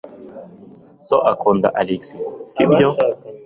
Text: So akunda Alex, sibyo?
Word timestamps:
So 1.07 1.15
akunda 1.31 1.67
Alex, 1.79 2.01
sibyo? 2.51 2.89